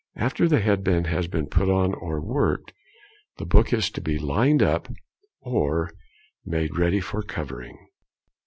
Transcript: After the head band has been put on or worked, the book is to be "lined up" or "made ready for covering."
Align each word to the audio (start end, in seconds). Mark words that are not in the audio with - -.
After 0.15 0.47
the 0.47 0.61
head 0.61 0.83
band 0.83 1.05
has 1.05 1.27
been 1.27 1.45
put 1.45 1.69
on 1.69 1.93
or 1.93 2.19
worked, 2.19 2.73
the 3.37 3.45
book 3.45 3.71
is 3.71 3.91
to 3.91 4.01
be 4.01 4.17
"lined 4.17 4.63
up" 4.63 4.91
or 5.41 5.91
"made 6.43 6.75
ready 6.75 6.99
for 6.99 7.21
covering." 7.21 7.77